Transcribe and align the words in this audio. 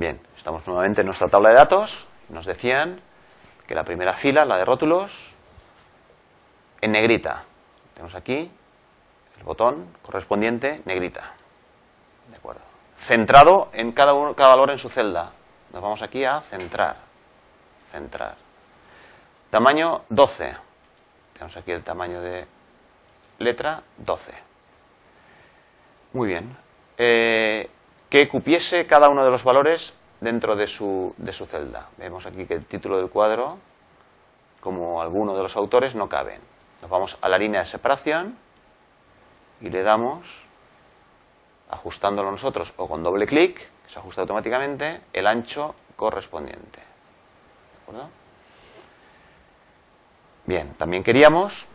Bien, 0.00 0.18
estamos 0.34 0.66
nuevamente 0.66 1.02
en 1.02 1.04
nuestra 1.04 1.28
tabla 1.28 1.50
de 1.50 1.56
datos. 1.56 2.06
Nos 2.30 2.46
decían 2.46 3.02
que 3.66 3.74
la 3.74 3.84
primera 3.84 4.14
fila, 4.14 4.46
la 4.46 4.56
de 4.56 4.64
rótulos, 4.64 5.34
en 6.80 6.92
negrita. 6.92 7.44
Tenemos 7.92 8.14
aquí 8.14 8.50
el 9.36 9.44
botón 9.44 9.94
correspondiente, 10.00 10.80
negrita. 10.86 11.34
De 12.30 12.36
acuerdo. 12.38 12.62
Centrado 12.96 13.68
en 13.74 13.92
cada, 13.92 14.14
uno, 14.14 14.34
cada 14.34 14.48
valor 14.48 14.70
en 14.70 14.78
su 14.78 14.88
celda. 14.88 15.32
Nos 15.70 15.82
vamos 15.82 16.00
aquí 16.00 16.24
a 16.24 16.40
centrar. 16.40 16.96
Centrar. 17.92 18.36
Tamaño 19.50 20.04
12. 20.08 20.56
Tenemos 21.34 21.56
aquí 21.58 21.72
el 21.72 21.84
tamaño 21.84 22.22
de 22.22 22.46
letra 23.38 23.82
12. 23.98 24.32
Muy 26.14 26.28
bien. 26.28 26.56
Eh, 26.96 27.68
que 28.10 28.28
cupiese 28.28 28.86
cada 28.86 29.08
uno 29.08 29.24
de 29.24 29.30
los 29.30 29.44
valores 29.44 29.94
dentro 30.20 30.56
de 30.56 30.66
su, 30.66 31.14
de 31.16 31.32
su 31.32 31.46
celda. 31.46 31.88
Vemos 31.96 32.26
aquí 32.26 32.44
que 32.44 32.54
el 32.54 32.66
título 32.66 32.98
del 32.98 33.08
cuadro, 33.08 33.58
como 34.60 35.00
alguno 35.00 35.36
de 35.36 35.42
los 35.42 35.56
autores, 35.56 35.94
no 35.94 36.08
caben. 36.08 36.40
Nos 36.82 36.90
vamos 36.90 37.16
a 37.22 37.28
la 37.28 37.38
línea 37.38 37.60
de 37.60 37.66
separación 37.66 38.36
y 39.60 39.70
le 39.70 39.82
damos, 39.82 40.26
ajustándolo 41.70 42.32
nosotros 42.32 42.74
o 42.76 42.88
con 42.88 43.02
doble 43.04 43.26
clic, 43.26 43.68
se 43.86 44.00
ajusta 44.00 44.22
automáticamente, 44.22 45.02
el 45.12 45.26
ancho 45.26 45.76
correspondiente. 45.94 46.80
¿De 46.80 47.82
acuerdo? 47.82 48.08
Bien, 50.46 50.74
también 50.74 51.04
queríamos, 51.04 51.66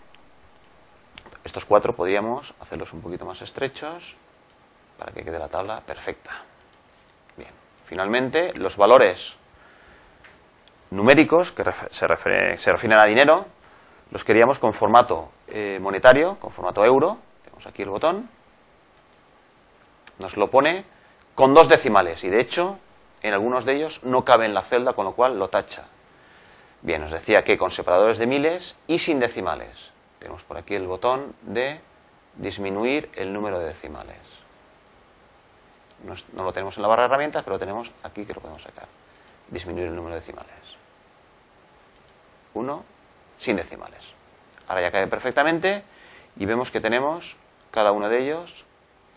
estos 1.45 1.63
cuatro 1.63 1.95
podríamos 1.95 2.53
hacerlos 2.59 2.91
un 2.91 3.01
poquito 3.01 3.25
más 3.25 3.41
estrechos 3.41 4.17
para 4.97 5.11
que 5.11 5.23
quede 5.23 5.39
la 5.39 5.47
tabla 5.47 5.81
perfecta. 5.81 6.31
Bien, 7.37 7.51
finalmente 7.85 8.53
los 8.55 8.77
valores 8.77 9.37
numéricos 10.91 11.51
que 11.51 11.63
se, 11.89 12.07
refieren 12.07 12.99
a 12.99 13.05
dinero 13.05 13.45
los 14.11 14.23
queríamos 14.23 14.59
con 14.59 14.73
formato 14.73 15.29
eh, 15.47 15.79
monetario, 15.81 16.37
con 16.39 16.51
formato 16.51 16.85
euro. 16.85 17.17
Tenemos 17.43 17.65
aquí 17.67 17.81
el 17.81 17.89
botón. 17.89 18.29
Nos 20.19 20.37
lo 20.37 20.47
pone 20.49 20.85
con 21.33 21.53
dos 21.53 21.67
decimales 21.67 22.23
y 22.23 22.29
de 22.29 22.39
hecho 22.39 22.77
en 23.21 23.33
algunos 23.33 23.65
de 23.65 23.75
ellos 23.75 24.03
no 24.03 24.23
cabe 24.23 24.45
en 24.45 24.53
la 24.53 24.61
celda, 24.61 24.93
con 24.93 25.05
lo 25.05 25.13
cual 25.13 25.37
lo 25.37 25.49
tacha. 25.49 25.85
Bien, 26.81 27.01
nos 27.01 27.11
decía 27.11 27.43
que 27.43 27.57
con 27.57 27.71
separadores 27.71 28.19
de 28.19 28.27
miles 28.27 28.77
y 28.87 28.99
sin 28.99 29.19
decimales. 29.19 29.91
Tenemos 30.19 30.43
por 30.43 30.57
aquí 30.57 30.75
el 30.75 30.87
botón 30.87 31.35
de 31.41 31.81
disminuir 32.35 33.09
el 33.15 33.33
número 33.33 33.59
de 33.59 33.65
decimales 33.65 34.44
no, 36.05 36.43
lo 36.43 36.53
tenemos 36.53 36.77
en 36.77 36.83
la 36.83 36.87
barra 36.87 37.03
de 37.03 37.07
herramientas, 37.07 37.43
pero 37.43 37.55
lo 37.55 37.59
tenemos 37.59 37.91
aquí 38.03 38.25
que 38.25 38.33
lo 38.33 38.41
podemos 38.41 38.61
sacar. 38.61 38.87
Disminuir 39.49 39.87
el 39.87 39.95
número 39.95 40.15
de 40.15 40.21
decimales. 40.21 40.53
1 42.53 42.83
sin 43.37 43.57
decimales. 43.57 44.03
Ahora 44.67 44.81
ya 44.81 44.91
cae 44.91 45.07
perfectamente 45.07 45.83
y 46.37 46.45
vemos 46.45 46.71
que 46.71 46.79
tenemos 46.79 47.35
cada 47.71 47.91
uno 47.91 48.09
de 48.09 48.23
ellos, 48.23 48.65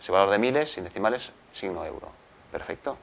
ese 0.01 0.13
valor 0.13 0.31
de 0.31 0.39
miles, 0.39 0.73
sin 0.73 0.85
decimales, 0.85 1.33
signo 1.53 1.85
euro. 1.85 2.09
Perfecto. 2.51 2.99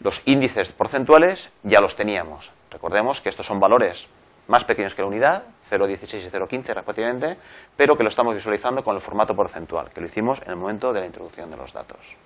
Los 0.00 0.22
índices 0.26 0.72
porcentuales 0.72 1.52
ya 1.62 1.80
los 1.80 1.96
teníamos. 1.96 2.52
Recordemos 2.70 3.20
que 3.20 3.28
estos 3.28 3.46
son 3.46 3.60
valores 3.60 4.08
más 4.48 4.64
pequeños 4.64 4.94
que 4.94 5.02
la 5.02 5.08
unidad, 5.08 5.44
0,16 5.70 6.26
y 6.26 6.30
0,15 6.30 6.74
respectivamente, 6.74 7.36
pero 7.76 7.96
que 7.96 8.02
lo 8.02 8.08
estamos 8.08 8.34
visualizando 8.34 8.82
con 8.82 8.96
el 8.96 9.00
formato 9.00 9.34
porcentual, 9.34 9.90
que 9.90 10.00
lo 10.00 10.06
hicimos 10.06 10.42
en 10.42 10.50
el 10.50 10.56
momento 10.56 10.92
de 10.92 11.00
la 11.00 11.06
introducción 11.06 11.50
de 11.50 11.56
los 11.56 11.72
datos. 11.72 12.16